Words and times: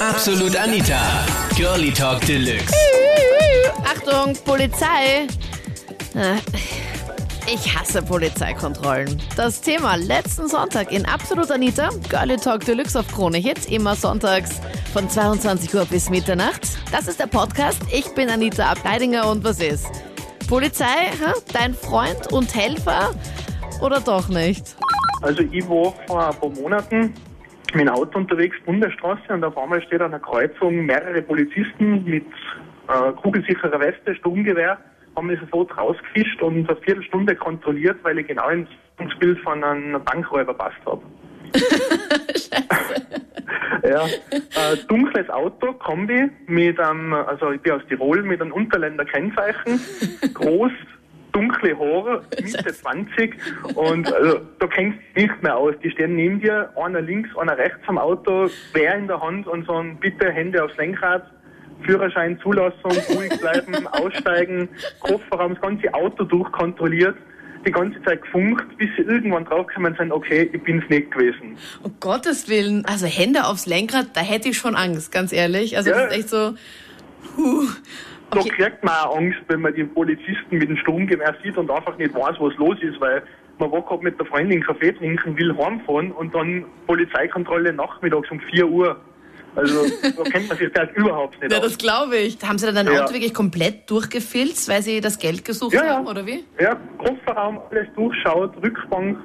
Absolut 0.00 0.54
Anita. 0.56 1.00
Girlie 1.56 1.92
Talk 1.92 2.20
Deluxe. 2.26 2.72
Achtung, 3.84 4.34
Polizei! 4.44 5.26
Äh, 6.14 6.36
Ich 7.52 7.74
hasse 7.76 8.02
Polizeikontrollen. 8.02 9.20
Das 9.36 9.60
Thema 9.60 9.94
letzten 9.96 10.48
Sonntag 10.48 10.90
in 10.92 11.06
Absolut 11.06 11.50
Anita, 11.50 11.90
Girlie 12.08 12.36
Talk 12.36 12.64
Deluxe 12.64 12.98
auf 12.98 13.06
Krone 13.08 13.38
Hits, 13.38 13.66
immer 13.66 13.94
sonntags 13.94 14.60
von 14.92 15.08
22 15.08 15.72
Uhr 15.74 15.84
bis 15.86 16.10
Mitternacht. 16.10 16.62
Das 16.92 17.06
ist 17.06 17.20
der 17.20 17.28
Podcast. 17.28 17.80
Ich 17.92 18.08
bin 18.14 18.28
Anita 18.28 18.66
Ableidinger 18.70 19.28
und 19.30 19.44
was 19.44 19.60
ist? 19.60 19.86
Polizei, 20.48 20.84
hä? 21.10 21.32
dein 21.52 21.74
Freund 21.74 22.32
und 22.32 22.54
Helfer 22.54 23.14
oder 23.80 24.00
doch 24.00 24.28
nicht? 24.28 24.76
Also 25.22 25.42
ich 25.42 25.68
war 25.68 25.94
vor 26.06 26.26
ein 26.28 26.34
paar 26.38 26.50
Monaten 26.50 27.14
mit 27.74 27.82
dem 27.82 27.88
Auto 27.88 28.18
unterwegs, 28.18 28.56
Bundesstraße, 28.64 29.32
und 29.32 29.44
auf 29.44 29.58
einmal 29.58 29.82
steht 29.82 30.00
an 30.00 30.12
der 30.12 30.20
Kreuzung 30.20 30.86
mehrere 30.86 31.22
Polizisten 31.22 32.04
mit 32.04 32.26
äh, 32.88 33.12
kugelsicherer 33.12 33.80
Weste, 33.80 34.14
Sturmgewehr, 34.14 34.78
haben 35.16 35.26
mich 35.26 35.40
sofort 35.40 35.76
rausgefischt 35.76 36.42
und 36.42 36.68
eine 36.68 36.80
Viertelstunde 36.82 37.34
kontrolliert, 37.34 37.98
weil 38.02 38.18
ich 38.18 38.26
genau 38.26 38.48
ins 38.48 38.68
Bild 39.18 39.38
von 39.40 39.64
einem 39.64 40.02
Bankräuber 40.04 40.54
passt 40.54 40.84
habe. 40.84 41.02
ja, 43.82 44.04
äh, 44.04 44.76
dunkles 44.88 45.28
Auto, 45.30 45.72
Kombi, 45.74 46.30
mit 46.46 46.78
einem, 46.78 47.12
also 47.12 47.52
ich 47.52 47.60
bin 47.60 47.72
aus 47.72 47.82
Tirol, 47.88 48.22
mit 48.22 48.40
einem 48.40 48.52
Unterländer 48.52 49.04
Kennzeichen, 49.04 49.80
groß, 50.34 50.72
dunkle 51.36 51.78
Haare, 51.78 52.22
Mitte 52.42 52.72
20 52.72 53.34
und 53.74 54.10
also, 54.12 54.40
da 54.58 54.66
kennst 54.68 54.98
du 55.14 55.20
nicht 55.20 55.42
mehr 55.42 55.54
aus. 55.56 55.74
Die 55.84 55.90
stehen 55.90 56.16
neben 56.16 56.40
dir, 56.40 56.70
einer 56.76 57.02
links, 57.02 57.28
einer 57.36 57.58
rechts 57.58 57.80
am 57.88 57.98
Auto, 57.98 58.48
Bär 58.72 58.96
in 58.96 59.06
der 59.06 59.20
Hand 59.20 59.46
und 59.46 59.66
sagen, 59.66 59.98
bitte 60.00 60.30
Hände 60.32 60.64
aufs 60.64 60.74
Lenkrad, 60.78 61.30
Führerschein, 61.82 62.38
Zulassung, 62.42 62.92
ruhig 63.14 63.38
bleiben, 63.38 63.86
aussteigen, 63.92 64.68
Kofferraum, 65.00 65.52
das 65.52 65.60
ganze 65.62 65.92
Auto 65.92 66.24
durchkontrolliert, 66.24 67.16
die 67.66 67.70
ganze 67.70 68.02
Zeit 68.04 68.22
gefunkt, 68.22 68.64
bis 68.78 68.88
sie 68.96 69.02
irgendwann 69.02 69.44
draufgekommen 69.44 69.94
sind, 69.98 70.12
okay, 70.12 70.48
ich 70.50 70.62
bin's 70.62 70.84
nicht 70.88 71.10
gewesen. 71.10 71.58
Um 71.82 71.92
Gottes 72.00 72.48
Willen, 72.48 72.86
also 72.86 73.04
Hände 73.06 73.44
aufs 73.44 73.66
Lenkrad, 73.66 74.06
da 74.14 74.22
hätte 74.22 74.48
ich 74.48 74.56
schon 74.56 74.74
Angst, 74.74 75.12
ganz 75.12 75.32
ehrlich. 75.34 75.76
Also 75.76 75.90
Ja. 75.90 75.96
das 75.96 76.12
ist 76.12 76.18
echt 76.18 76.28
so, 76.30 76.54
huh. 77.36 77.68
Da 78.30 78.40
Okay. 78.40 78.48
kriegt 78.50 78.82
man 78.84 78.94
auch 79.04 79.16
Angst, 79.16 79.38
wenn 79.48 79.60
man 79.60 79.74
die 79.74 79.84
Polizisten 79.84 80.58
mit 80.58 80.68
dem 80.68 80.76
Sturmgewehr 80.78 81.34
sieht 81.42 81.56
und 81.56 81.70
einfach 81.70 81.96
nicht 81.96 82.12
weiß, 82.14 82.36
was 82.40 82.54
los 82.56 82.76
ist, 82.82 83.00
weil 83.00 83.22
man 83.58 83.70
war 83.70 83.82
gerade 83.82 84.02
mit 84.02 84.18
der 84.18 84.26
Freundin 84.26 84.62
Kaffee 84.62 84.92
trinken, 84.92 85.36
will 85.38 85.56
heimfahren 85.56 86.10
und 86.12 86.34
dann 86.34 86.64
Polizeikontrolle 86.86 87.72
nachmittags 87.72 88.30
um 88.30 88.40
4 88.40 88.66
Uhr. 88.66 88.96
Also 89.54 89.86
da 90.02 90.22
kennt 90.30 90.48
man 90.48 90.58
sich 90.58 90.70
das 90.72 90.88
überhaupt 90.94 91.40
nicht 91.40 91.50
Ja, 91.52 91.58
aus. 91.58 91.64
das 91.64 91.78
glaube 91.78 92.16
ich. 92.16 92.36
Haben 92.46 92.58
Sie 92.58 92.66
dann 92.66 92.74
dein 92.74 92.92
Ja. 92.94 93.04
Auto 93.04 93.14
wirklich 93.14 93.32
komplett 93.32 93.88
durchgefilzt, 93.88 94.68
weil 94.68 94.82
Sie 94.82 95.00
das 95.00 95.18
Geld 95.18 95.44
gesucht 95.44 95.72
Ja, 95.74 95.84
ja. 95.84 95.94
haben, 95.94 96.06
oder 96.08 96.26
wie? 96.26 96.44
Ja, 96.60 96.76
Kofferraum, 96.98 97.60
alles 97.70 97.86
durchschaut, 97.94 98.54
Rückbank, 98.62 99.18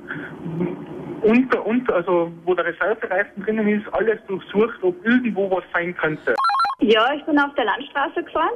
unter, 1.23 1.65
unter, 1.65 1.95
also 1.95 2.31
wo 2.45 2.53
der 2.55 2.65
Reservereifen 2.65 3.43
drinnen 3.43 3.67
ist, 3.67 3.91
alles 3.93 4.19
durchsucht, 4.27 4.75
ob 4.83 5.03
irgendwo 5.05 5.49
was 5.51 5.63
sein 5.73 5.95
könnte. 5.97 6.35
Ja, 6.79 7.13
ich 7.13 7.23
bin 7.25 7.37
auf 7.39 7.53
der 7.55 7.65
Landstraße 7.65 8.23
gefahren 8.23 8.51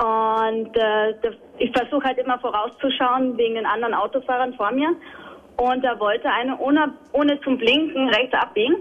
und 0.00 0.74
äh, 0.76 1.14
ich 1.58 1.70
versuche 1.72 2.04
halt 2.04 2.16
immer 2.16 2.38
vorauszuschauen 2.38 3.36
wegen 3.36 3.56
den 3.56 3.66
anderen 3.66 3.92
Autofahrern 3.92 4.54
vor 4.54 4.70
mir. 4.70 4.96
Und 5.58 5.84
da 5.84 6.00
wollte 6.00 6.26
eine 6.30 6.58
ohne, 6.58 6.94
ohne 7.12 7.38
zum 7.42 7.58
Blinken 7.58 8.08
rechts 8.08 8.32
abbiegen. 8.32 8.76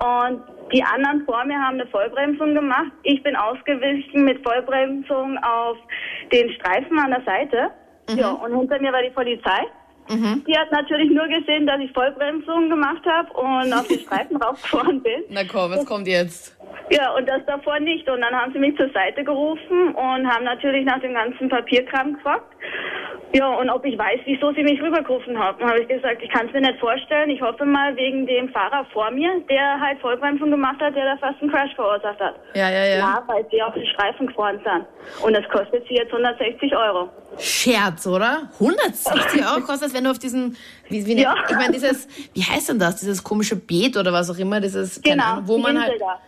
Und 0.00 0.42
die 0.70 0.82
anderen 0.82 1.24
vor 1.24 1.44
mir 1.46 1.58
haben 1.58 1.80
eine 1.80 1.86
Vollbremsung 1.86 2.54
gemacht. 2.54 2.92
Ich 3.04 3.22
bin 3.22 3.36
ausgewichen 3.36 4.24
mit 4.24 4.42
Vollbremsung 4.42 5.38
auf 5.38 5.78
den 6.30 6.52
Streifen 6.52 6.98
an 6.98 7.10
der 7.10 7.22
Seite. 7.22 7.70
Ja, 8.14 8.32
und 8.32 8.54
hinter 8.54 8.78
mir 8.80 8.92
war 8.92 9.02
die 9.02 9.10
Polizei. 9.10 9.66
Die 10.10 10.58
hat 10.58 10.72
natürlich 10.72 11.08
nur 11.10 11.28
gesehen, 11.28 11.68
dass 11.68 11.78
ich 11.80 11.92
Vollbremsung 11.92 12.68
gemacht 12.68 13.04
habe 13.06 13.32
und 13.32 13.72
auf 13.72 13.86
den 13.86 14.00
Streifen 14.04 14.36
raufgefahren 14.38 15.00
bin. 15.00 15.22
Na 15.28 15.42
komm, 15.44 15.70
was 15.70 15.86
kommt 15.86 16.08
jetzt? 16.08 16.56
Ja, 16.90 17.12
und 17.14 17.28
das 17.28 17.40
davor 17.46 17.78
nicht. 17.80 18.08
Und 18.08 18.20
dann 18.20 18.34
haben 18.34 18.52
sie 18.52 18.58
mich 18.58 18.76
zur 18.76 18.90
Seite 18.90 19.22
gerufen 19.24 19.94
und 19.94 20.26
haben 20.26 20.44
natürlich 20.44 20.84
nach 20.84 21.00
dem 21.00 21.14
ganzen 21.14 21.48
Papierkram 21.48 22.14
gefragt. 22.14 22.52
Ja, 23.32 23.46
und 23.48 23.70
ob 23.70 23.84
ich 23.84 23.96
weiß, 23.96 24.20
wieso 24.24 24.52
sie 24.54 24.64
mich 24.64 24.82
rübergerufen 24.82 25.38
haben. 25.38 25.64
habe 25.64 25.80
ich 25.82 25.86
gesagt, 25.88 26.20
ich 26.20 26.28
kann 26.30 26.48
es 26.48 26.52
mir 26.52 26.62
nicht 26.62 26.80
vorstellen. 26.80 27.30
Ich 27.30 27.40
hoffe 27.40 27.64
mal 27.64 27.94
wegen 27.94 28.26
dem 28.26 28.48
Fahrer 28.48 28.84
vor 28.92 29.08
mir, 29.12 29.30
der 29.48 29.78
halt 29.80 30.00
Vollbremsung 30.00 30.50
gemacht 30.50 30.80
hat, 30.80 30.96
der 30.96 31.04
da 31.04 31.16
fast 31.18 31.40
einen 31.40 31.52
Crash 31.52 31.72
verursacht 31.76 32.18
hat. 32.18 32.34
Ja, 32.54 32.68
ja, 32.68 32.84
ja. 32.84 32.96
Ja, 32.98 33.22
weil 33.28 33.46
sie 33.52 33.62
auf 33.62 33.72
den 33.74 33.86
Streifen 33.86 34.26
gefahren 34.26 34.60
sind. 34.64 34.84
Und 35.24 35.34
das 35.36 35.48
kostet 35.48 35.86
sie 35.86 35.94
jetzt 35.94 36.12
160 36.12 36.74
Euro. 36.74 37.08
Scherz, 37.38 38.04
oder? 38.08 38.48
160 38.58 39.46
Euro 39.46 39.60
kostet 39.60 39.88
es, 39.90 39.94
wenn 39.94 40.02
du 40.04 40.10
auf 40.10 40.18
diesen, 40.18 40.56
wie, 40.88 41.06
wie 41.06 41.22
Ja. 41.22 41.34
ich 41.48 41.54
meine, 41.54 41.72
dieses, 41.72 42.08
wie 42.34 42.42
heißt 42.42 42.70
denn 42.70 42.80
das? 42.80 42.96
Dieses 42.96 43.22
komische 43.22 43.54
Beet 43.54 43.96
oder 43.96 44.12
was 44.12 44.28
auch 44.28 44.38
immer, 44.38 44.60
dieses, 44.60 45.00
Genau, 45.02 45.22
Ahnung, 45.24 45.44
wo 45.46 45.58
man 45.58 45.80
halt, 45.80 46.00
da. 46.00 46.18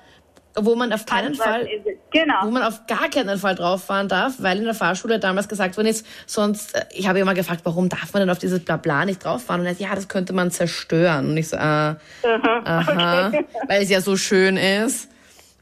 Wo 0.54 0.74
man 0.74 0.92
auf 0.92 1.06
keinen 1.06 1.34
Fall. 1.34 1.68
Genau. 2.10 2.34
wo 2.42 2.50
man 2.50 2.62
auf 2.62 2.86
gar 2.86 3.08
keinen 3.08 3.38
Fall 3.38 3.54
drauf 3.54 3.84
fahren 3.84 4.06
darf, 4.06 4.34
weil 4.38 4.58
in 4.58 4.64
der 4.64 4.74
Fahrschule 4.74 5.18
damals 5.18 5.48
gesagt 5.48 5.78
worden 5.78 5.86
ist, 5.86 6.06
sonst, 6.26 6.74
äh, 6.74 6.84
ich 6.92 7.08
habe 7.08 7.20
immer 7.20 7.32
gefragt, 7.32 7.62
warum 7.64 7.88
darf 7.88 8.12
man 8.12 8.20
denn 8.20 8.30
auf 8.30 8.38
dieses 8.38 8.62
Blabla 8.62 9.06
nicht 9.06 9.24
drauf 9.24 9.44
fahren? 9.44 9.60
Und 9.60 9.66
er 9.66 9.72
hat, 9.72 9.80
ja, 9.80 9.94
das 9.94 10.08
könnte 10.08 10.34
man 10.34 10.50
zerstören. 10.50 11.30
Und 11.30 11.36
ich 11.38 11.48
so, 11.48 11.56
ah, 11.56 11.96
aha, 12.64 13.32
weil 13.66 13.82
es 13.82 13.90
ja 13.90 14.00
so 14.00 14.16
schön 14.16 14.58
ist. 14.58 15.08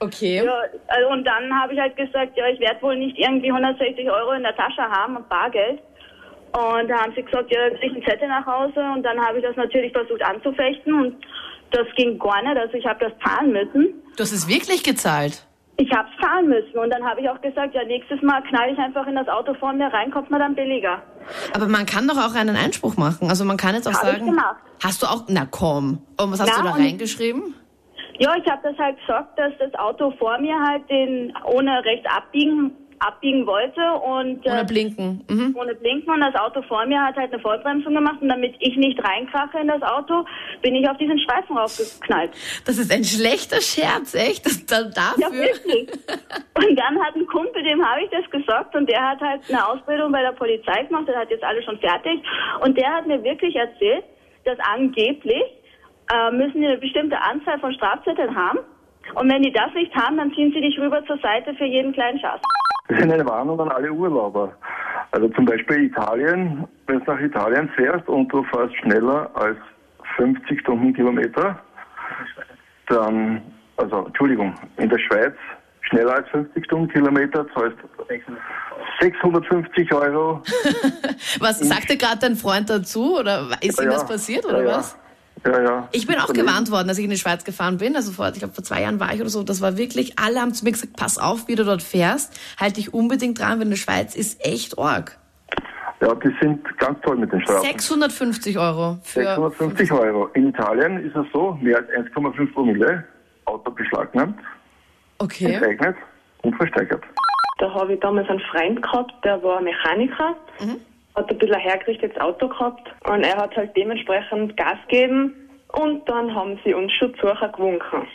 Okay. 0.00 0.42
Ja, 0.44 0.52
also 0.88 1.08
und 1.10 1.24
dann 1.24 1.52
habe 1.60 1.74
ich 1.74 1.78
halt 1.78 1.94
gesagt, 1.94 2.36
ja, 2.36 2.48
ich 2.48 2.58
werde 2.58 2.80
wohl 2.82 2.96
nicht 2.96 3.18
irgendwie 3.18 3.50
160 3.50 4.10
Euro 4.10 4.32
in 4.32 4.42
der 4.42 4.56
Tasche 4.56 4.82
haben 4.82 5.16
und 5.16 5.28
Bargeld. 5.28 5.78
Und 6.53 6.88
da 6.88 7.03
haben 7.03 7.12
sie 7.15 7.22
gesagt, 7.22 7.50
ja, 7.53 7.71
krieg 7.71 7.83
ich 7.83 7.93
einen 7.97 8.05
Zettel 8.05 8.28
nach 8.28 8.44
Hause 8.47 8.81
und 8.94 9.03
dann 9.05 9.19
habe 9.25 9.38
ich 9.38 9.44
das 9.44 9.56
natürlich 9.56 9.93
versucht 9.93 10.22
anzufechten 10.22 10.93
und 10.94 11.16
das 11.71 11.87
ging 11.97 12.19
gar 12.19 12.43
nicht, 12.43 12.56
also 12.56 12.75
ich 12.75 12.84
habe 12.84 12.99
das 13.09 13.12
zahlen 13.25 13.53
müssen. 13.53 13.94
Du 14.16 14.22
hast 14.22 14.33
es 14.33 14.49
wirklich 14.49 14.83
gezahlt. 14.83 15.47
Ich 15.77 15.91
habe 15.93 16.09
es 16.12 16.21
zahlen 16.27 16.49
müssen 16.49 16.77
und 16.77 16.91
dann 16.91 17.05
habe 17.09 17.21
ich 17.21 17.28
auch 17.31 17.41
gesagt, 17.41 17.72
ja, 17.75 17.84
nächstes 17.84 18.21
Mal 18.22 18.43
knall 18.43 18.72
ich 18.72 18.78
einfach 18.78 19.06
in 19.06 19.15
das 19.15 19.28
Auto 19.28 19.55
vor 19.55 19.72
mir 19.72 19.87
rein, 19.87 20.11
kommt 20.11 20.31
man 20.31 20.41
dann 20.41 20.55
billiger. 20.56 21.00
Aber 21.55 21.69
man 21.69 21.87
kann 21.87 22.09
doch 22.09 22.19
auch 22.19 22.34
einen 22.34 22.56
Einspruch 22.56 22.97
machen. 22.97 23.28
Also 23.31 23.44
man 23.44 23.56
kann 23.56 23.75
jetzt 23.77 23.87
auch 23.87 23.93
Hab 23.94 24.03
ich 24.05 24.11
sagen. 24.11 24.27
gemacht. 24.27 24.56
Hast 24.82 25.03
du 25.03 25.06
auch. 25.06 25.22
Na 25.28 25.47
komm. 25.49 26.03
Und 26.21 26.32
was 26.32 26.41
hast 26.41 26.49
Ja, 26.49 26.56
du 26.62 26.65
da 26.65 26.75
reingeschrieben? 26.75 27.55
Ja, 28.19 28.34
ich 28.37 28.50
habe 28.50 28.61
das 28.62 28.77
halt 28.77 28.99
gesagt, 29.00 29.38
dass 29.38 29.53
das 29.59 29.72
Auto 29.78 30.11
vor 30.19 30.37
mir 30.38 30.55
halt 30.59 30.91
den 30.91 31.32
ohne 31.44 31.82
rechts 31.84 32.06
abbiegen, 32.15 32.72
abbiegen 33.00 33.47
wollte 33.47 33.81
und 33.94 34.47
Ohne 34.47 34.61
äh, 34.61 34.65
Blinken. 34.65 35.25
Mhm. 35.28 35.56
ohne 35.59 35.75
Blinken 35.75 36.12
und 36.12 36.21
das 36.21 36.34
Auto 36.34 36.62
vor 36.62 36.84
mir 36.87 37.03
hat 37.03 37.16
halt 37.16 37.33
eine 37.33 37.41
Vollbremsung 37.43 37.94
gemacht 37.94 38.16
und 38.21 38.28
damit 38.28 38.55
ich 38.61 38.77
nicht 38.77 39.03
reinkrache 39.03 39.59
in 39.61 39.69
das 39.69 39.83
Auto, 39.83 40.25
bin 40.62 40.75
ich 40.75 40.88
auf 40.88 40.97
diesen 40.99 41.19
Streifen 41.21 41.56
raufgeknallt. 41.56 42.31
Das 42.66 42.78
ist 42.78 42.93
ein 42.93 43.05
schlechter 43.05 43.61
Scherz, 43.61 44.15
echt? 44.15 44.44
Das, 44.47 44.65
da, 44.66 44.81
Ja, 45.16 45.28
dafür. 45.28 45.43
wirklich. 45.43 45.88
Und 46.55 46.77
dann 46.78 47.03
hat 47.03 47.16
ein 47.16 47.27
Kumpel, 47.27 47.62
dem 47.62 47.84
habe 47.84 48.03
ich 48.03 48.11
das 48.11 48.28
gesagt 48.31 48.77
und 48.77 48.88
der 48.88 49.00
hat 49.00 49.21
halt 49.21 49.41
eine 49.49 49.67
Ausbildung 49.67 50.12
bei 50.12 50.21
der 50.21 50.32
Polizei 50.32 50.82
gemacht, 50.84 51.09
der 51.09 51.19
hat 51.19 51.31
jetzt 51.31 51.43
alle 51.43 51.62
schon 51.62 51.78
fertig 51.78 52.21
und 52.62 52.77
der 52.77 52.93
hat 52.93 53.06
mir 53.06 53.22
wirklich 53.25 53.56
erzählt, 53.56 54.05
dass 54.44 54.59
angeblich 54.61 55.43
äh, 56.12 56.31
müssen 56.32 56.61
die 56.61 56.67
eine 56.67 56.77
bestimmte 56.78 57.19
Anzahl 57.21 57.59
von 57.61 57.72
Strafzetteln 57.72 58.34
haben 58.37 58.59
und 59.15 59.32
wenn 59.32 59.43
die 59.43 59.53
das 59.53 59.72
nicht 59.75 59.94
haben, 59.94 60.19
dann 60.19 60.32
ziehen 60.34 60.53
sie 60.53 60.61
dich 60.61 60.78
rüber 60.78 61.03
zur 61.06 61.19
Seite 61.19 61.55
für 61.55 61.65
jeden 61.65 61.93
kleinen 61.93 62.21
Schatz. 62.21 62.43
Das 62.90 62.98
ist 62.98 63.12
eine 63.12 63.24
Warnung 63.24 63.60
an 63.60 63.68
alle 63.68 63.92
Urlauber. 63.92 64.52
Also 65.12 65.28
zum 65.28 65.44
Beispiel 65.44 65.84
Italien, 65.84 66.66
wenn 66.88 66.98
du 66.98 67.04
nach 67.04 67.20
Italien 67.20 67.68
fährst 67.76 68.08
und 68.08 68.28
du 68.32 68.42
fährst 68.44 68.76
schneller 68.78 69.30
als 69.34 69.56
50 70.16 70.60
Stundenkilometer, 70.60 71.56
dann, 72.88 73.42
also 73.76 74.06
Entschuldigung, 74.06 74.54
in 74.78 74.88
der 74.88 74.98
Schweiz 74.98 75.34
schneller 75.82 76.16
als 76.16 76.28
50 76.31 76.64
Stundenkilometer 76.64 77.46
zahlst 77.54 77.76
du 77.81 78.04
650 79.00 79.93
Euro. 79.94 80.43
Was 81.38 81.60
sagte 81.60 81.96
gerade 81.96 82.19
dein 82.20 82.34
Freund 82.34 82.69
dazu? 82.69 83.19
Oder 83.20 83.50
ist 83.60 83.81
ihm 83.81 83.84
Ja, 83.84 83.93
das 83.93 84.06
passiert 84.06 84.44
oder 84.46 84.64
ja. 84.64 84.78
was? 84.78 84.98
Ja, 85.44 85.62
ja. 85.62 85.88
Ich 85.92 86.06
bin 86.06 86.16
auch 86.16 86.26
Kollegen. 86.26 86.46
gewarnt 86.46 86.70
worden, 86.70 86.88
als 86.88 86.98
ich 86.98 87.04
in 87.04 87.10
die 87.10 87.16
Schweiz 87.16 87.44
gefahren 87.44 87.78
bin. 87.78 87.96
Also 87.96 88.12
vor, 88.12 88.28
ich 88.28 88.38
glaube, 88.38 88.52
vor 88.54 88.62
zwei 88.64 88.82
Jahren 88.82 89.00
war 89.00 89.14
ich 89.14 89.20
oder 89.20 89.31
so. 89.31 89.42
Das 89.42 89.60
war 89.62 89.76
wirklich, 89.78 90.19
alle 90.19 90.40
haben 90.40 90.52
zu 90.52 90.64
mir 90.64 90.72
gesagt, 90.72 90.96
pass 90.96 91.16
auf, 91.19 91.48
wie 91.48 91.54
du 91.54 91.64
dort 91.64 91.82
fährst. 91.82 92.38
Halt 92.60 92.76
dich 92.76 92.92
unbedingt 92.92 93.38
dran, 93.40 93.58
weil 93.60 93.69
die 93.70 93.76
Schweiz 93.76 94.14
ist 94.14 94.44
echt 94.44 94.78
arg. 94.78 95.16
Ja, 96.02 96.14
die 96.14 96.34
sind 96.40 96.62
ganz 96.78 96.98
toll 97.02 97.16
mit 97.16 97.31
den 97.32 97.40
Strafen. 97.42 97.62
650 97.64 98.58
Euro 98.58 98.98
für 99.02 99.20
650 99.22 99.92
Euro. 99.92 100.26
In 100.34 100.48
Italien 100.48 101.04
ist 101.04 101.14
es 101.16 101.26
so, 101.32 101.58
mehr 101.60 101.76
als 101.78 101.88
1,5 101.90 102.52
Promille, 102.54 103.04
Auto 103.44 103.70
beschlagnahmt, 103.70 104.38
Okay. 105.19 105.52
enteignet 105.52 105.96
und 106.43 106.54
versteigert. 106.56 107.02
Da 107.58 107.75
habe 107.75 107.93
ich 107.93 108.00
damals 108.00 108.28
einen 108.31 108.40
Freund 108.50 108.81
gehabt, 108.82 109.12
der 109.25 109.43
war 109.43 109.60
Mechaniker, 109.60 110.34
hat 111.14 111.30
ein 111.30 111.38
bisschen 111.38 111.54
ein 111.54 111.60
hergerichtetes 111.60 112.20
Auto 112.20 112.48
gehabt 112.48 112.88
und 113.08 113.22
er 113.24 113.36
hat 113.36 113.56
halt 113.56 113.76
dementsprechend 113.76 114.56
Gas 114.56 114.78
gegeben 114.88 115.34
und 115.72 116.08
dann 116.08 116.34
haben 116.34 116.58
sie 116.64 116.74
uns 116.74 116.92
Schutzsucher 116.92 117.48
gewunken. 117.48 118.06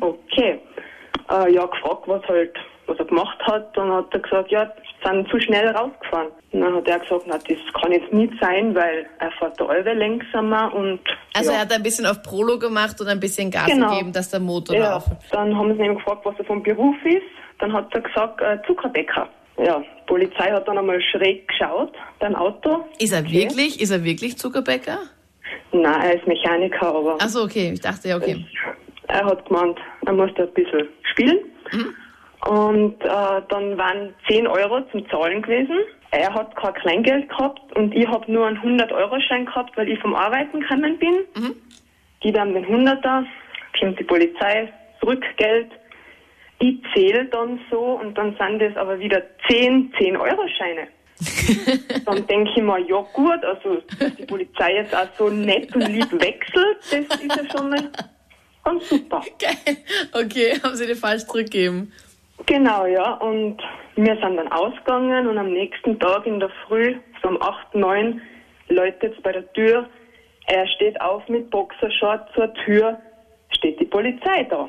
Okay. 0.00 0.60
äh, 1.30 1.52
ja, 1.54 1.64
gefragt, 1.66 2.02
was 2.06 2.22
halt, 2.28 2.54
was 2.86 2.98
er 2.98 3.04
gemacht 3.06 3.38
hat. 3.46 3.74
Dann 3.76 3.90
hat 3.92 4.06
er 4.12 4.20
gesagt, 4.20 4.50
ja, 4.50 4.70
sind 5.04 5.28
zu 5.30 5.40
schnell 5.40 5.68
rausgefahren. 5.68 6.28
Und 6.52 6.60
dann 6.60 6.74
hat 6.74 6.88
er 6.88 6.98
gesagt, 6.98 7.22
na, 7.26 7.38
das 7.38 7.80
kann 7.80 7.92
jetzt 7.92 8.12
nicht 8.12 8.32
sein, 8.40 8.74
weil 8.74 9.06
er 9.18 9.30
fährt 9.32 9.58
da 9.60 9.66
alle 9.66 9.94
langsamer 9.94 10.74
und. 10.74 11.00
Also 11.34 11.50
ja. 11.50 11.56
er 11.58 11.62
hat 11.62 11.72
ein 11.72 11.82
bisschen 11.82 12.06
auf 12.06 12.22
Prolo 12.22 12.58
gemacht 12.58 13.00
und 13.00 13.08
ein 13.08 13.20
bisschen 13.20 13.50
Gas 13.50 13.66
Genau. 13.66 13.90
gegeben, 13.90 14.12
dass 14.12 14.30
der 14.30 14.40
Motor 14.40 14.76
Ja, 14.76 14.92
rauf. 14.94 15.04
dann 15.30 15.56
haben 15.56 15.74
sie 15.76 15.82
ihn 15.82 15.94
gefragt, 15.94 16.24
was 16.24 16.34
er 16.38 16.44
vom 16.44 16.62
Beruf 16.62 16.96
ist. 17.04 17.22
Dann 17.58 17.72
hat 17.72 17.94
er 17.94 18.00
gesagt, 18.00 18.40
äh, 18.42 18.58
Zuckerbäcker. 18.66 19.28
Ja, 19.58 19.78
die 19.80 20.06
Polizei 20.06 20.50
hat 20.50 20.66
dann 20.66 20.78
einmal 20.78 21.00
schräg 21.00 21.46
geschaut 21.48 21.92
beim 22.18 22.34
Auto. 22.34 22.84
Ist 22.98 23.12
er 23.12 23.20
Okay. 23.20 23.32
wirklich, 23.32 23.80
ist 23.80 23.90
er 23.90 24.02
wirklich 24.04 24.36
Zuckerbäcker? 24.38 24.98
Nein, 25.72 26.00
er 26.02 26.14
ist 26.16 26.26
Mechaniker, 26.26 26.86
aber 26.94 27.14
Achso, 27.20 27.44
okay, 27.44 27.70
ich 27.72 27.80
dachte, 27.80 28.08
ja, 28.08 28.16
okay. 28.16 28.44
er 29.08 29.24
hat 29.24 29.46
gemeint, 29.46 29.78
er 30.06 30.12
musste 30.12 30.42
ein 30.42 30.52
bisschen 30.54 30.88
spielen. 31.10 31.38
Und 32.48 33.00
äh, 33.04 33.42
dann 33.48 33.78
waren 33.78 34.14
10 34.28 34.46
Euro 34.48 34.80
zum 34.90 35.08
Zahlen 35.08 35.42
gewesen. 35.42 35.78
Er 36.10 36.34
hat 36.34 36.54
kein 36.56 36.74
Kleingeld 36.74 37.28
gehabt 37.28 37.60
und 37.76 37.94
ich 37.94 38.06
habe 38.06 38.30
nur 38.30 38.46
einen 38.46 38.58
100-Euro-Schein 38.58 39.46
gehabt, 39.46 39.76
weil 39.76 39.88
ich 39.88 39.98
vom 40.00 40.14
Arbeiten 40.14 40.60
gekommen 40.60 40.98
bin. 40.98 41.54
Die 42.22 42.32
haben 42.38 42.52
den 42.54 42.66
100er, 42.66 43.24
kommt 43.78 43.98
die 43.98 44.04
Polizei, 44.04 44.72
Rückgeld. 45.04 45.70
Ich 46.62 46.80
zähle 46.94 47.24
dann 47.24 47.58
so 47.72 47.80
und 47.80 48.16
dann 48.16 48.36
sind 48.38 48.62
das 48.62 48.76
aber 48.76 48.96
wieder 49.00 49.20
10 49.48 49.92
10-Euro-Scheine. 49.94 50.86
dann 52.06 52.24
denke 52.28 52.50
ich 52.54 52.62
mir, 52.62 52.78
ja 52.78 53.04
gut, 53.12 53.44
also 53.44 53.82
dass 53.98 54.14
die 54.14 54.24
Polizei 54.26 54.74
jetzt 54.74 54.94
auch 54.94 55.08
so 55.18 55.28
nett 55.28 55.74
und 55.74 55.88
lieb 55.88 56.12
wechselt, 56.12 56.78
das 56.82 57.20
ist 57.20 57.36
ja 57.36 57.50
schon 57.50 57.70
mal 57.70 57.90
ganz 58.64 58.88
super. 58.88 59.22
Geil. 59.40 59.76
Okay, 60.12 60.60
haben 60.62 60.76
sie 60.76 60.86
dir 60.86 60.94
falsch 60.94 61.24
zurückgegeben. 61.26 61.92
Genau, 62.46 62.86
ja. 62.86 63.14
Und 63.14 63.60
wir 63.96 64.16
sind 64.22 64.36
dann 64.36 64.52
ausgegangen 64.52 65.26
und 65.26 65.38
am 65.38 65.52
nächsten 65.52 65.98
Tag 65.98 66.26
in 66.26 66.38
der 66.38 66.50
Früh, 66.68 66.94
so 67.22 67.28
um 67.28 67.42
8, 67.42 67.74
9, 67.74 68.22
läutet 68.68 69.16
es 69.16 69.22
bei 69.22 69.32
der 69.32 69.52
Tür. 69.52 69.88
Er 70.46 70.68
steht 70.68 71.00
auf 71.00 71.28
mit 71.28 71.50
Boxershort 71.50 72.32
zur 72.36 72.54
Tür, 72.54 73.00
steht 73.50 73.80
die 73.80 73.86
Polizei 73.86 74.44
da. 74.44 74.68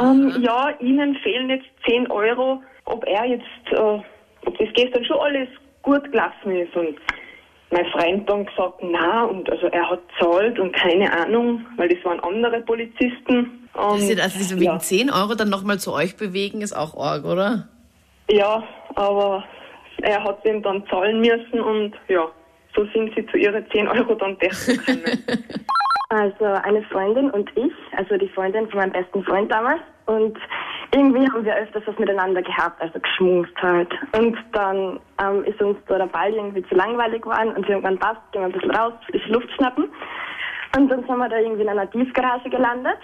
Ähm, 0.00 0.34
ja, 0.40 0.70
Ihnen 0.80 1.16
fehlen 1.16 1.50
jetzt 1.50 1.66
10 1.86 2.10
Euro, 2.10 2.62
ob 2.84 3.04
er 3.06 3.24
jetzt, 3.24 3.44
äh, 3.72 3.76
ob 3.76 4.58
das 4.58 4.68
gestern 4.74 5.04
schon 5.04 5.18
alles 5.18 5.48
gut 5.82 6.04
gelaufen 6.10 6.56
ist. 6.56 6.74
Und 6.76 6.98
mein 7.70 7.86
Freund 7.86 8.28
dann 8.28 8.46
gesagt, 8.46 8.80
na, 8.82 9.24
und 9.24 9.50
also 9.50 9.66
er 9.66 9.90
hat 9.90 10.00
zahlt 10.18 10.58
und 10.58 10.72
keine 10.74 11.12
Ahnung, 11.12 11.64
weil 11.76 11.88
das 11.88 12.04
waren 12.04 12.20
andere 12.20 12.60
Polizisten. 12.60 13.68
Und, 13.74 14.00
Das 14.00 14.06
sind 14.06 14.20
also 14.20 14.38
diese 14.38 14.56
wegen 14.56 14.64
ja. 14.64 14.78
10 14.78 15.10
Euro 15.10 15.34
dann 15.34 15.50
nochmal 15.50 15.78
zu 15.78 15.92
euch 15.92 16.16
bewegen, 16.16 16.62
ist 16.62 16.72
auch 16.72 16.96
arg, 16.96 17.24
oder? 17.24 17.68
Ja, 18.30 18.62
aber 18.94 19.44
er 20.02 20.22
hat 20.22 20.44
ihm 20.44 20.62
dann 20.62 20.86
zahlen 20.88 21.20
müssen 21.20 21.60
und 21.60 21.94
ja, 22.08 22.26
so 22.74 22.84
sind 22.92 23.14
sie 23.14 23.26
zu 23.26 23.36
ihren 23.36 23.64
10 23.70 23.88
Euro 23.88 24.14
dann 24.14 24.38
dessen 24.38 24.78
gekommen. 24.78 25.24
Also 26.08 26.44
eine 26.44 26.82
Freundin 26.84 27.30
und 27.30 27.50
ich, 27.56 27.72
also 27.96 28.16
die 28.16 28.28
Freundin 28.28 28.68
von 28.68 28.78
meinem 28.78 28.92
besten 28.92 29.24
Freund 29.24 29.50
damals. 29.50 29.80
Und 30.06 30.38
irgendwie 30.94 31.28
haben 31.28 31.44
wir 31.44 31.56
öfters 31.56 31.82
was 31.84 31.98
miteinander 31.98 32.42
gehabt, 32.42 32.80
also 32.80 32.98
geschmust 33.00 33.52
halt. 33.60 33.92
Und 34.16 34.36
dann 34.52 35.00
ähm, 35.20 35.44
ist 35.44 35.60
uns 35.60 35.76
da 35.88 35.98
der 35.98 36.06
Ball 36.06 36.32
irgendwie 36.32 36.62
zu 36.68 36.76
langweilig 36.76 37.22
geworden 37.22 37.56
und 37.56 37.68
irgendwann 37.68 37.98
passt, 37.98 38.20
gehen 38.30 38.42
wir 38.42 38.46
ein 38.46 38.52
bisschen 38.52 38.70
raus, 38.70 38.92
frische 39.10 39.28
Luft 39.30 39.50
schnappen. 39.56 39.88
Und 40.76 40.88
dann 40.88 41.04
sind 41.06 41.16
wir 41.16 41.28
da 41.28 41.38
irgendwie 41.38 41.62
in 41.62 41.68
einer 41.68 41.90
Tiefgarage 41.90 42.50
gelandet. 42.50 42.98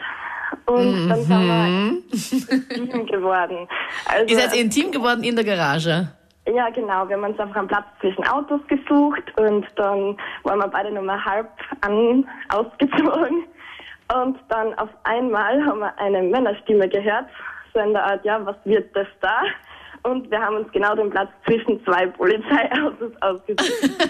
Und 0.66 1.08
dann 1.08 1.22
sind 1.22 2.68
wir 2.70 2.76
intim 2.76 3.06
geworden. 3.06 3.66
Also, 4.06 4.32
Ihr 4.32 4.40
seid 4.40 4.54
intim 4.54 4.92
geworden 4.92 5.24
in 5.24 5.34
der 5.34 5.44
Garage. 5.44 6.08
Ja, 6.48 6.70
genau. 6.70 7.08
Wir 7.08 7.16
haben 7.16 7.24
uns 7.24 7.38
einfach 7.38 7.56
einen 7.56 7.68
Platz 7.68 7.86
zwischen 8.00 8.26
Autos 8.26 8.60
gesucht 8.66 9.22
und 9.38 9.66
dann 9.76 10.16
waren 10.42 10.58
wir 10.58 10.68
beide 10.68 10.90
nur 10.90 11.02
mal 11.02 11.24
halb 11.24 11.48
an, 11.82 12.28
ausgezogen. 12.48 13.44
Und 14.14 14.38
dann 14.48 14.74
auf 14.78 14.90
einmal 15.04 15.64
haben 15.64 15.78
wir 15.80 15.98
eine 15.98 16.22
Männerstimme 16.22 16.88
gehört, 16.88 17.26
so 17.72 17.80
in 17.80 17.92
der 17.92 18.04
Art, 18.04 18.24
ja, 18.24 18.44
was 18.44 18.56
wird 18.64 18.94
das 18.94 19.06
da? 19.20 19.42
Und 20.02 20.30
wir 20.30 20.40
haben 20.40 20.56
uns 20.56 20.72
genau 20.72 20.94
den 20.96 21.10
Platz 21.10 21.30
zwischen 21.46 21.82
zwei 21.84 22.06
Polizeiautos 22.06 23.12
ausgesucht. 23.20 23.90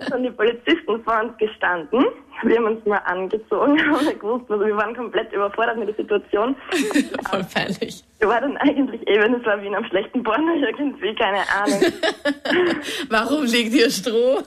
Da 0.00 0.16
sind 0.16 0.24
die 0.24 0.30
Polizisten 0.30 1.02
vor 1.02 1.22
uns 1.22 1.36
gestanden. 1.38 2.04
Wir 2.44 2.56
haben 2.56 2.66
uns 2.66 2.84
mal 2.86 2.98
angezogen, 3.04 3.74
nicht 4.04 4.20
gewusst, 4.20 4.50
also 4.50 4.64
wir 4.64 4.76
waren 4.76 4.94
komplett 4.94 5.32
überfordert 5.32 5.78
mit 5.78 5.88
der 5.88 5.94
Situation. 5.94 6.54
Voll 7.30 7.44
peinlich. 7.54 8.04
Wir 8.18 8.28
waren 8.28 8.54
dann 8.54 8.56
eigentlich 8.58 9.06
eben, 9.08 9.34
es 9.34 9.46
war 9.46 9.60
wie 9.62 9.66
in 9.66 9.74
einem 9.74 9.86
schlechten 9.86 10.22
Porno 10.22 10.54
irgendwie, 10.54 11.14
keine 11.14 11.40
Ahnung. 11.50 11.80
Warum 13.10 13.44
liegt 13.44 13.72
hier 13.72 13.90
Stroh? 13.90 14.38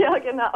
ja, 0.00 0.18
genau. 0.18 0.50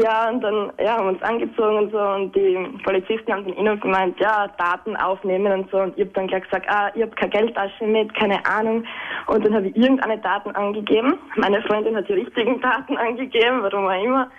Ja, 0.00 0.30
und 0.30 0.40
dann 0.40 0.72
ja, 0.78 0.96
haben 0.96 1.04
wir 1.04 1.12
uns 1.12 1.22
angezogen 1.22 1.76
und 1.76 1.92
so 1.92 1.98
und 1.98 2.34
die 2.34 2.56
Polizisten 2.82 3.30
haben 3.30 3.44
dann 3.44 3.54
immer 3.54 3.76
gemeint, 3.76 4.18
ja, 4.20 4.48
Daten 4.56 4.96
aufnehmen 4.96 5.52
und 5.52 5.70
so 5.70 5.78
und 5.78 5.98
ich 5.98 6.04
habe 6.04 6.14
dann 6.14 6.28
gleich 6.28 6.44
gesagt, 6.44 6.66
ah, 6.68 6.90
ich 6.94 7.02
habe 7.02 7.12
keine 7.12 7.30
Geldtasche 7.30 7.84
mit, 7.84 8.14
keine 8.14 8.44
Ahnung. 8.46 8.84
Und 9.26 9.44
dann 9.44 9.54
habe 9.54 9.68
ich 9.68 9.76
irgendeine 9.76 10.18
Daten 10.18 10.50
angegeben. 10.52 11.18
Meine 11.36 11.60
Freundin 11.62 11.96
hat 11.96 12.08
die 12.08 12.14
richtigen 12.14 12.60
Daten 12.60 12.96
angegeben, 12.96 13.62
warum 13.62 13.86
auch 13.86 14.04
immer. 14.04 14.30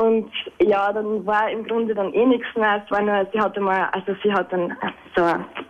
Und 0.00 0.30
ja, 0.62 0.90
dann 0.94 1.26
war 1.26 1.50
im 1.50 1.62
Grunde 1.66 1.94
dann 1.94 2.14
eh 2.14 2.24
nichts 2.24 2.46
mehr. 2.56 2.82
Es 2.82 2.90
war 2.90 3.02
nur, 3.02 3.26
sie 3.34 3.38
hatte 3.38 3.60
mal, 3.60 3.90
also 3.92 4.14
sie 4.22 4.32
hat 4.32 4.50
dann 4.50 4.74
so 5.14 5.22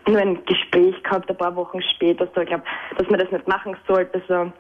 nur 0.09 0.21
ein 0.21 0.39
Gespräch 0.45 1.03
gehabt, 1.03 1.29
ein 1.29 1.37
paar 1.37 1.57
Wochen 1.57 1.81
später, 1.97 2.29
so, 2.33 2.41
ich 2.41 2.47
glaube, 2.47 2.63
dass 2.97 3.09
man 3.11 3.19
das 3.19 3.33
nicht 3.33 3.49
machen 3.49 3.77
sollte, 3.89 4.23
so, 4.29 4.53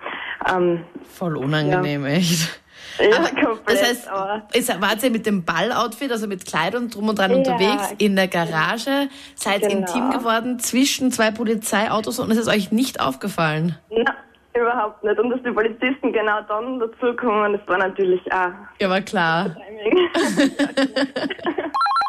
ähm, 0.52 0.84
Voll 1.04 1.36
unangenehm, 1.36 2.04
echt. 2.04 2.60
ja, 2.98 3.18
Aber 3.18 3.28
komplett, 3.28 3.60
das 3.68 3.82
heißt, 3.82 4.10
ist, 4.54 4.80
wart 4.80 5.02
ihr 5.04 5.10
mit 5.10 5.24
dem 5.26 5.44
Balloutfit, 5.44 6.10
also 6.10 6.26
mit 6.26 6.46
Kleidung 6.46 6.88
drum 6.90 7.08
und 7.10 7.18
dran 7.20 7.30
Ja, 7.30 7.36
unterwegs, 7.36 7.94
in 7.98 8.16
der 8.16 8.26
Garage, 8.26 9.08
seid 9.36 9.62
Genau. 9.62 9.76
intim 9.78 10.10
geworden 10.10 10.58
zwischen 10.58 11.12
zwei 11.12 11.30
Polizeiautos 11.30 12.18
und 12.18 12.32
es 12.32 12.38
ist 12.38 12.48
euch 12.48 12.72
nicht 12.72 12.98
aufgefallen? 13.00 13.78
na, 13.90 14.14
überhaupt 14.60 15.02
nicht. 15.04 15.18
Und 15.18 15.30
dass 15.30 15.42
die 15.42 15.50
Polizisten 15.50 16.12
genau 16.12 16.40
dann 16.48 16.80
dazukommen, 16.80 17.52
das 17.52 17.66
war 17.66 17.78
natürlich 17.78 18.20
auch 18.32 18.52
Ja, 18.80 18.90
war 18.90 19.00
klar. 19.00 19.56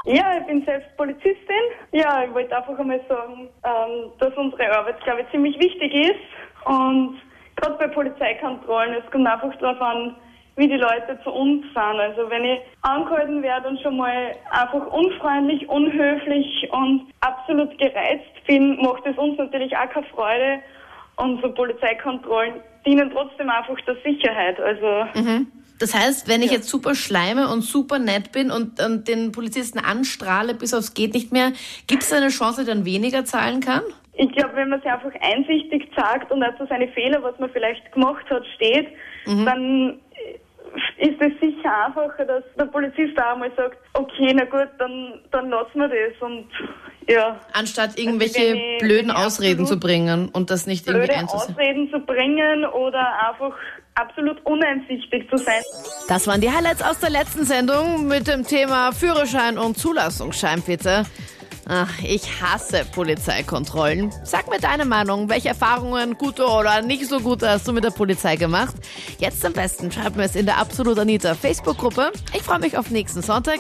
Ja, 0.06 0.38
ich 0.40 0.46
bin 0.48 0.66
selbst 0.66 0.96
Polizistin. 0.98 1.64
Ja, 1.92 2.24
ich 2.24 2.34
wollte 2.34 2.58
einfach 2.58 2.78
einmal 2.78 3.00
sagen, 3.08 3.50
ähm, 3.64 4.12
dass 4.20 4.36
unsere 4.36 4.76
Arbeit, 4.76 5.00
glaube 5.04 5.22
ich, 5.22 5.30
ziemlich 5.30 5.60
wichtig 5.60 5.94
ist. 5.94 6.66
Und 6.66 7.22
gerade 7.56 7.78
bei 7.78 7.88
Polizeikontrollen, 7.88 8.96
es 8.96 9.12
kommt 9.12 9.28
einfach 9.28 9.56
darauf 9.58 9.80
an, 9.80 10.16
wie 10.56 10.68
die 10.68 10.78
Leute 10.78 11.20
zu 11.24 11.32
uns 11.32 11.64
sind. 11.68 11.78
Also 11.78 12.30
wenn 12.30 12.44
ich 12.44 12.60
angehalten 12.82 13.44
werde 13.44 13.70
und 13.70 13.80
schon 13.82 13.98
mal 13.98 14.36
einfach 14.50 14.88
unfreundlich, 14.88 15.70
unhöflich 15.70 16.68
und 16.72 17.08
absolut 17.22 17.78
gereizt 17.78 18.46
bin, 18.48 18.82
macht 18.82 19.06
es 19.06 19.18
uns 19.18 19.38
natürlich 19.38 19.76
auch 19.78 19.90
keine 19.90 20.08
Freude. 20.08 20.60
Und 21.22 21.42
so 21.42 21.52
Polizeikontrollen 21.52 22.56
dienen 22.86 23.12
trotzdem 23.12 23.50
einfach 23.50 23.80
der 23.86 23.96
Sicherheit. 24.04 24.60
Also 24.60 25.48
Das 25.80 25.96
heißt, 25.96 26.28
wenn 26.28 26.42
ich 26.42 26.52
jetzt 26.52 26.70
super 26.70 26.94
schleime 26.94 27.52
und 27.52 27.62
super 27.62 27.98
nett 27.98 28.32
bin 28.32 28.52
und, 28.52 28.84
und 28.84 29.08
den 29.08 29.32
Polizisten 29.32 29.80
anstrahle 29.80 30.54
bis 30.54 30.74
aufs 30.74 30.94
geht 30.94 31.14
nicht 31.14 31.32
mehr, 31.32 31.54
gibt 31.88 32.04
es 32.04 32.14
eine 32.14 32.30
Chance, 32.30 32.62
dass 32.62 32.68
er 32.68 32.76
dann 32.76 32.86
weniger 32.86 33.26
zahlen 33.26 33.62
kann? 33.62 33.82
Ich 34.14 34.32
glaube, 34.34 34.56
wenn 34.56 34.70
man 34.70 34.82
sich 34.82 34.92
einfach 34.92 35.14
einsichtig 35.22 35.90
sagt 35.96 36.32
und 36.32 36.44
also 36.44 36.66
seine 36.68 36.88
Fehler, 36.90 37.24
was 37.24 37.40
man 37.40 37.50
vielleicht 37.50 37.92
gemacht 37.92 38.30
hat, 38.30 38.44
steht, 38.56 38.90
dann 39.26 40.00
ist 40.98 41.20
es 41.22 41.40
sicher 41.40 41.86
einfacher, 41.86 42.26
dass 42.26 42.44
der 42.58 42.66
Polizist 42.66 43.18
auch 43.20 43.38
mal 43.38 43.52
sagt, 43.58 43.78
okay, 43.94 44.34
na 44.34 44.46
gut, 44.46 44.70
dann, 44.80 45.20
dann 45.32 45.50
lassen 45.50 45.80
wir 45.80 45.88
das 45.90 46.22
und 46.22 46.46
ja, 47.08 47.40
Anstatt 47.54 47.98
wenn 47.98 48.06
irgendwelche 48.06 48.56
ich- 48.56 48.78
blöden 48.80 49.12
Ausreden 49.12 49.66
zu 49.66 49.80
bringen 49.80 50.30
und 50.30 50.50
das 50.52 50.68
nicht 50.68 50.88
irgendwie 50.88 51.08
blöde 51.08 51.20
einzusehen. 51.20 51.56
Ausreden 51.56 51.90
zu 51.92 52.00
bringen 52.00 52.66
oder 52.66 53.30
einfach 53.30 53.56
absolut 53.96 54.40
uneinsichtig 54.46 55.30
zu 55.30 55.38
sein. 55.38 55.62
Das 56.08 56.28
waren 56.28 56.40
die 56.42 56.50
Highlights 56.52 56.82
aus 56.84 57.00
der 57.00 57.10
letzten 57.10 57.44
Sendung 57.44 58.08
mit 58.08 58.28
dem 58.28 58.46
Thema 58.46 58.92
Führerschein 58.94 59.58
und 59.58 59.78
Zulassungsschein, 59.78 60.62
bitte. 60.62 61.04
Ach, 61.68 61.92
ich 62.04 62.42
hasse 62.42 62.86
Polizeikontrollen. 62.92 64.12
Sag 64.24 64.50
mir 64.50 64.60
deine 64.60 64.86
Meinung. 64.86 65.30
Welche 65.30 65.50
Erfahrungen, 65.50 66.18
gute 66.18 66.46
oder 66.46 66.82
nicht 66.82 67.08
so 67.08 67.20
gute, 67.20 67.50
hast 67.50 67.68
du 67.68 67.74
mit 67.74 67.84
der 67.84 67.92
Polizei 67.92 68.36
gemacht? 68.36 68.76
Jetzt 69.20 69.46
am 69.46 69.54
besten 69.54 69.92
schreib 69.92 70.16
mir 70.16 70.24
es 70.24 70.36
in 70.36 70.46
der 70.46 70.58
Absolut 70.58 70.98
Anita 70.98 71.36
Facebook-Gruppe. 71.36 72.12
Ich 72.34 72.42
freue 72.44 72.60
mich 72.60 72.78
auf 72.78 72.90
nächsten 72.90 73.22
Sonntag. 73.22 73.60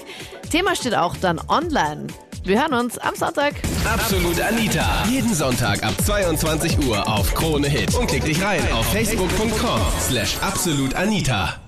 Thema 0.49 0.75
steht 0.75 0.95
auch 0.95 1.15
dann 1.17 1.39
online. 1.47 2.07
Wir 2.43 2.59
hören 2.59 2.73
uns 2.73 2.97
am 2.97 3.15
Sonntag. 3.15 3.53
Absolut 3.85 4.41
Anita. 4.41 5.05
Jeden 5.07 5.33
Sonntag 5.33 5.83
ab 5.83 5.93
22 6.03 6.79
Uhr 6.87 7.07
auf 7.07 7.33
Krone 7.35 7.69
Hit. 7.69 7.93
Und 7.93 8.07
klick 8.07 8.25
dich 8.25 8.41
rein 8.41 8.61
auf 8.73 8.85
facebook.com 8.91 9.79
slash 9.99 10.37
absolutanita. 10.41 11.60